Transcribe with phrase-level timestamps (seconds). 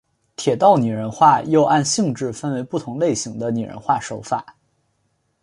[0.35, 4.43] 铁道拟人化又按性质分为不同类型的拟人化手法。